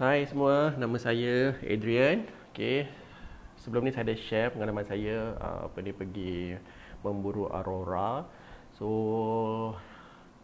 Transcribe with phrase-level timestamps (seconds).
[0.00, 2.24] Hai semua, nama saya Adrian.
[2.56, 2.88] Okay.
[3.60, 6.56] Sebelum ni saya ada share pengalaman saya uh, apa ni pergi
[7.04, 8.24] memburu aurora.
[8.72, 8.88] So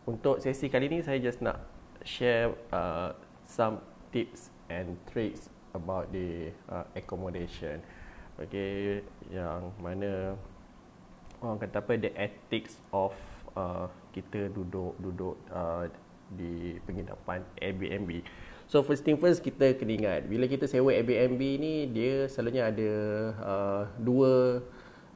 [0.05, 1.57] untuk sesi kali ni saya just nak
[2.05, 3.17] share uh,
[3.49, 3.81] some
[4.13, 7.81] tips and tricks about the uh, accommodation.
[8.37, 9.01] Okay,
[9.33, 10.37] yang mana
[11.41, 13.17] orang kata apa the ethics of
[13.57, 15.89] uh, kita duduk duduk uh,
[16.33, 18.23] di penginapan Airbnb.
[18.67, 22.91] So first thing first kita kena ingat bila kita sewa Airbnb ni dia selalunya ada
[23.39, 24.63] uh, dua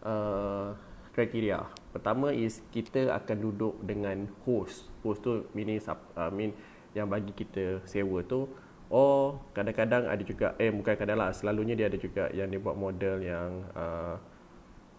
[0.06, 0.70] uh,
[1.10, 1.66] kriteria.
[1.90, 4.86] Pertama is kita akan duduk dengan host.
[5.02, 6.54] Host tu meaning uh, mean
[6.94, 8.46] yang bagi kita sewa tu
[8.90, 12.74] Oh, kadang-kadang ada juga eh bukan kadang lah selalunya dia ada juga yang dia buat
[12.74, 14.18] model yang uh,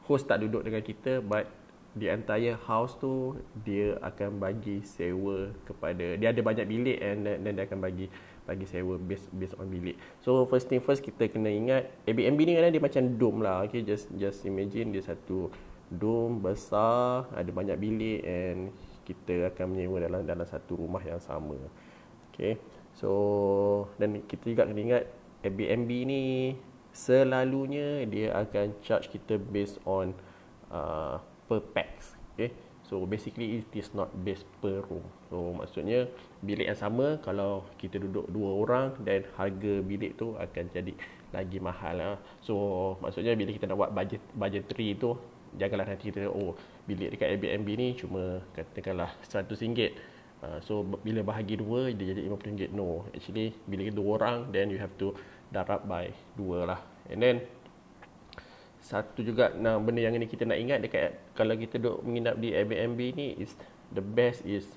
[0.07, 1.43] host tak duduk dengan kita but
[1.95, 3.35] the entire house tu
[3.67, 8.07] dia akan bagi sewa kepada dia ada banyak bilik and then dia akan bagi
[8.47, 9.99] bagi sewa based based on bilik.
[10.23, 13.67] So first thing first kita kena ingat Airbnb ni kan dia macam dome lah.
[13.67, 15.51] Okay just just imagine dia satu
[15.91, 18.71] dome besar, ada banyak bilik and
[19.03, 21.59] kita akan menyewa dalam dalam satu rumah yang sama.
[22.31, 22.55] Okay.
[22.95, 23.11] So
[23.99, 25.03] dan kita juga kena ingat
[25.43, 26.23] Airbnb ni
[26.95, 30.15] selalunya dia akan charge kita based on
[30.71, 31.19] uh,
[31.51, 32.15] per pax.
[32.31, 32.55] Okay.
[32.87, 35.03] So basically it is not based per room.
[35.31, 36.07] So maksudnya
[36.43, 40.91] bilik yang sama kalau kita duduk dua orang dan harga bilik tu akan jadi
[41.31, 42.15] lagi mahal lah.
[42.43, 42.55] So
[42.99, 45.15] maksudnya bila kita nak buat budget budgetary tu
[45.55, 46.55] janganlah nanti kita oh
[46.87, 49.79] bilik dekat Airbnb ni cuma katakanlah RM100.
[50.41, 52.75] Uh, so bila bahagi dua dia jadi RM50.
[52.75, 55.15] No, actually bila kita dua orang then you have to
[55.47, 56.79] darab by dua lah.
[57.07, 57.47] And then
[58.91, 62.51] satu juga nah benda yang ini kita nak ingat dekat kalau kita duduk menginap di
[62.51, 63.55] Airbnb ni is
[63.95, 64.67] the best is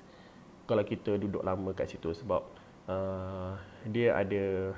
[0.63, 2.41] kalau kita duduk lama kat situ sebab
[2.87, 3.59] uh,
[3.91, 4.73] dia ada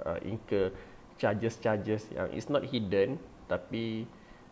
[0.00, 0.72] uh, incur
[1.20, 4.08] charges charges yang is not hidden tapi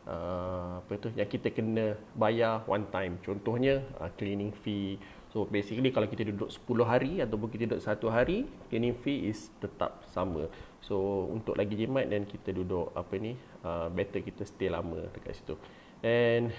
[0.06, 3.18] uh, apa tu yang kita kena bayar one time.
[3.22, 4.98] Contohnya uh, cleaning fee
[5.32, 9.48] So basically kalau kita duduk 10 hari ataupun kita duduk satu hari, cleaning fee is
[9.64, 10.52] tetap sama.
[10.84, 13.32] So untuk lagi jimat dan kita duduk apa ni,
[13.64, 15.56] uh, better kita stay lama dekat situ.
[16.04, 16.52] And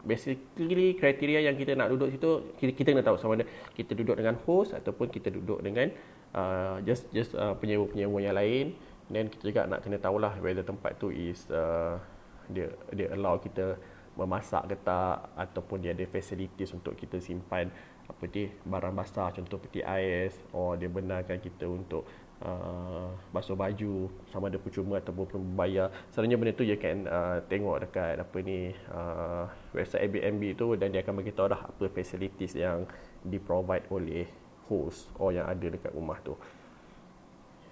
[0.00, 3.44] basically kriteria yang kita nak duduk situ kita, kita kena tahu sama ada
[3.76, 5.92] kita duduk dengan host ataupun kita duduk dengan
[6.32, 8.66] uh, just just uh, penyewa-penyewa yang lain.
[9.12, 12.00] Dan kita juga nak kena tahulah whether tempat tu is uh,
[12.48, 13.76] dia dia allow kita
[14.16, 17.68] memasak ke tak ataupun dia ada facilities untuk kita simpan
[18.06, 22.06] apa ni barang basah contoh peti ais or dia benarkan kita untuk
[22.42, 27.82] uh, basuh baju sama ada percuma ataupun berbayar selalunya benda tu you can uh, tengok
[27.82, 32.54] dekat apa ni uh, website Airbnb tu dan dia akan bagi tahu dah apa facilities
[32.54, 32.86] yang
[33.26, 34.24] di provide oleh
[34.70, 36.34] host or yang ada dekat rumah tu.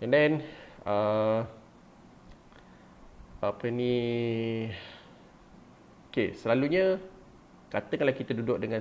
[0.02, 0.42] And then
[0.82, 1.46] uh,
[3.38, 3.94] apa ni
[6.14, 7.02] Okay, selalunya
[7.74, 8.78] katakanlah kita duduk dengan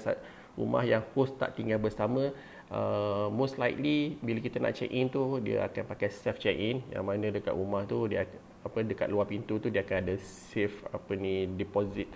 [0.54, 2.30] rumah yang host tak tinggal bersama
[2.70, 6.82] uh, most likely bila kita nak check in tu dia akan pakai self check in
[6.94, 8.26] yang mana dekat rumah tu dia
[8.64, 12.08] apa dekat luar pintu tu dia akan ada safe apa ni deposit.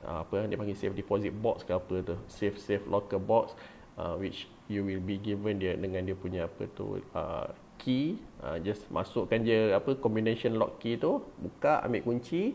[0.00, 2.16] Uh, apa dia panggil safe deposit box ke apa tu.
[2.30, 3.52] Safe safe locker box
[3.98, 8.22] uh, which you will be given dia dengan dia punya apa tu uh, key.
[8.38, 12.54] Uh, just masukkan je apa combination lock key tu buka ambil kunci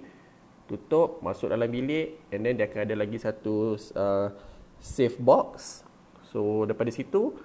[0.65, 4.33] tutup masuk dalam bilik and then dia akan ada lagi satu uh,
[4.79, 5.81] safe box.
[6.29, 7.35] So daripada situ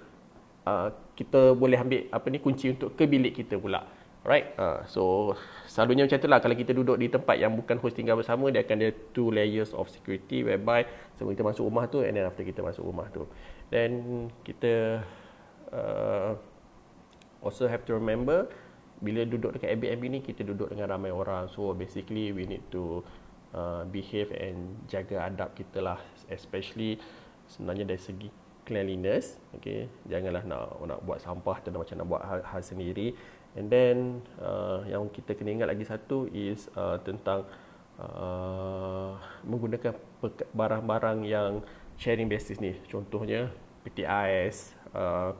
[0.67, 3.85] uh, kita boleh ambil apa ni kunci untuk ke bilik kita pula.
[4.21, 4.53] Right?
[4.53, 5.33] Uh, so
[5.65, 8.77] selalunya macam itulah kalau kita duduk di tempat yang bukan host tinggal bersama dia akan
[8.77, 10.85] ada two layers of security whereby
[11.17, 13.25] sebelum kita masuk rumah tu and then after kita masuk rumah tu.
[13.73, 15.01] Then kita
[15.73, 16.37] uh,
[17.41, 18.45] also have to remember
[19.01, 21.49] bila duduk dekat Airbnb ni kita duduk dengan ramai orang.
[21.49, 23.01] So basically we need to
[23.55, 25.99] uh, behave and jaga adab kita lah.
[26.27, 26.99] Especially
[27.47, 28.29] sebenarnya dari segi
[28.63, 29.89] cleanliness okay?
[30.07, 33.13] Janganlah nak nak buat sampah atau macam nak buat hal, hal sendiri.
[33.57, 37.43] And then uh, yang kita kena ingat lagi satu is uh, tentang
[37.99, 39.91] uh, menggunakan
[40.55, 41.59] barang-barang yang
[41.99, 42.79] sharing basis ni.
[42.87, 43.51] Contohnya
[43.83, 45.35] peti ais uh,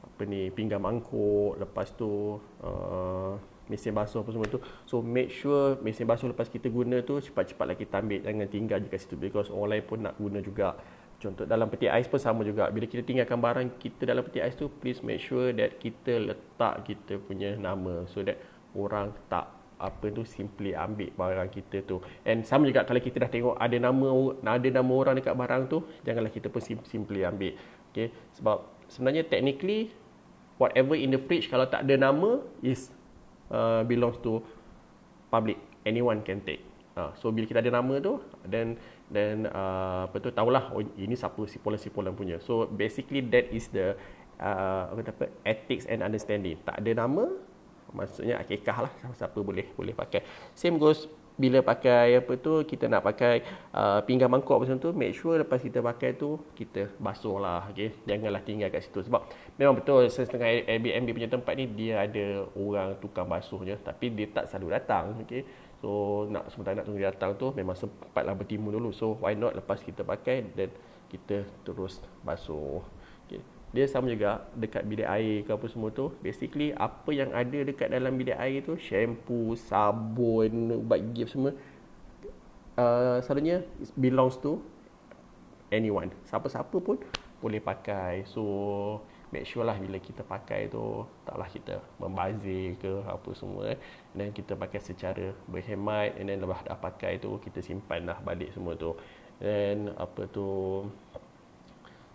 [0.00, 3.34] apa ni pinggan mangkuk lepas tu uh,
[3.70, 7.78] mesin basuh apa semua tu so make sure mesin basuh lepas kita guna tu cepat-cepatlah
[7.78, 10.74] kita ambil jangan tinggal je kat situ because orang lain pun nak guna juga
[11.20, 12.72] Contoh dalam peti ais pun sama juga.
[12.72, 16.88] Bila kita tinggalkan barang kita dalam peti ais tu, please make sure that kita letak
[16.88, 18.40] kita punya nama so that
[18.72, 22.00] orang tak apa tu simply ambil barang kita tu.
[22.24, 24.08] And sama juga kalau kita dah tengok ada nama
[24.48, 27.52] ada nama orang dekat barang tu, janganlah kita pun simply ambil.
[27.92, 28.16] Okay?
[28.40, 29.92] Sebab sebenarnya technically
[30.56, 32.88] whatever in the fridge kalau tak ada nama is
[33.50, 34.40] uh, belongs to
[35.28, 35.58] public.
[35.84, 36.62] Anyone can take.
[36.98, 38.74] Uh, so bila kita ada nama tu then
[39.14, 42.42] then uh, apa tu tahulah oh, ini siapa sipolan-sipolan punya.
[42.42, 43.94] So basically that is the
[44.42, 46.58] uh, apa ethics and understanding.
[46.66, 47.30] Tak ada nama
[47.90, 50.26] maksudnya akikah lah siapa boleh boleh pakai.
[50.58, 51.06] Same goes
[51.40, 53.40] bila pakai apa tu kita nak pakai
[53.72, 57.96] uh, pinggan mangkuk macam tu make sure lepas kita pakai tu kita basuh lah okay?
[58.04, 59.24] janganlah tinggal kat situ sebab
[59.56, 64.52] memang betul setengah Airbnb punya tempat ni dia ada orang tukang basuhnya tapi dia tak
[64.52, 65.48] selalu datang okay?
[65.80, 69.56] so nak sementara nak tunggu dia datang tu memang sempatlah bertimbun dulu so why not
[69.56, 70.68] lepas kita pakai dan
[71.08, 72.84] kita terus basuh?
[73.70, 76.10] Dia sama juga dekat bilik air ke apa semua tu.
[76.18, 81.54] Basically apa yang ada dekat dalam bilik air tu shampoo sabun ubat gigi semua
[82.80, 83.62] uh, selalunya
[83.94, 84.58] belongs to
[85.70, 86.10] anyone.
[86.26, 86.98] Siapa-siapa pun
[87.40, 88.26] boleh pakai.
[88.28, 88.42] So
[89.30, 93.78] make sure lah bila kita pakai tu taklah kita membazir ke apa semua
[94.10, 98.50] dan kita pakai secara berhemat and then lepas dah pakai tu kita simpan lah balik
[98.52, 98.98] semua tu.
[99.40, 100.44] Dan apa tu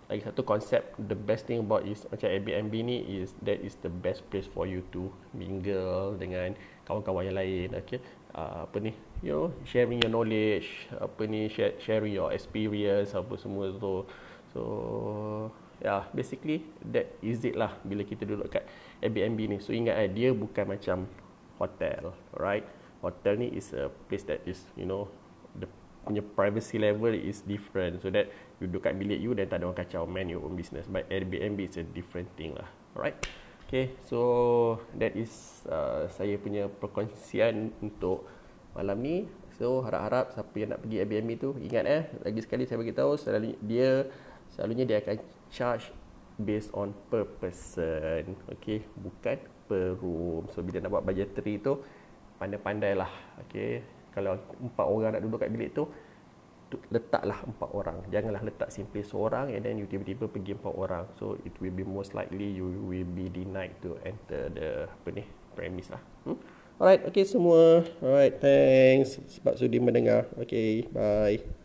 [0.05, 3.89] lagi satu konsep the best thing about is macam Airbnb ni is that is the
[3.89, 6.53] best place for you to mingle dengan
[6.85, 7.97] kawan-kawan yang lain okay?
[8.35, 8.93] Uh, apa ni?
[9.25, 11.49] You know sharing your knowledge apa ni?
[11.49, 13.73] Share, sharing your experience apa semua.
[13.73, 13.95] Tu
[14.53, 14.61] so
[15.81, 18.67] yeah basically that is it lah bila kita duduk kat
[19.01, 19.57] Airbnb ni.
[19.57, 21.09] So ingat eh dia bukan macam
[21.57, 22.67] hotel right
[23.01, 25.09] hotel ni is a place that is you know
[26.05, 27.99] punya privacy level is different.
[27.99, 28.29] So that
[28.61, 30.85] you duduk kat bilik you dan tak ada orang kacau man your own business.
[30.85, 32.69] But Airbnb is a different thing lah.
[32.93, 33.17] Alright?
[33.65, 38.29] Okay so that is uh, saya punya perkongsian untuk
[38.77, 39.25] malam ni.
[39.57, 43.17] So harap-harap siapa yang nak pergi Airbnb tu ingat eh lagi sekali saya bagi tahu
[43.17, 44.05] selalu dia
[44.53, 45.17] selalunya dia akan
[45.49, 45.89] charge
[46.37, 48.37] based on per person.
[48.53, 48.85] Okay?
[48.93, 50.45] Bukan per room.
[50.53, 51.81] So bila nak buat budgetary tu
[52.37, 53.09] pandai-pandai lah.
[53.47, 55.85] Okay kalau empat orang nak duduk kat bilik tu
[56.89, 57.97] letaklah empat orang.
[58.09, 61.05] Janganlah letak simply seorang and then you tiba-tiba pergi empat orang.
[61.19, 65.23] So it will be most likely you will be denied to enter the apa ni
[65.53, 66.01] premise lah.
[66.25, 66.39] Hmm?
[66.79, 67.83] alright okay semua.
[67.99, 69.19] Alright thanks.
[69.39, 70.31] Sebab sudi mendengar.
[70.39, 71.64] Okay bye